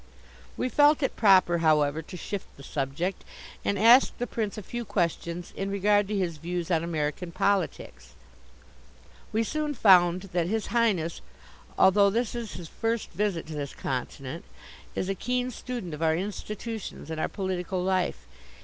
[0.57, 3.23] We felt it proper, however, to shift the subject,
[3.63, 8.15] and asked the Prince a few questions in regard to his views on American politics.
[9.31, 11.21] We soon found that His Highness,
[11.77, 14.43] although this is his first visit to this continent,
[14.95, 18.25] is a keen student of our institutions and our political life.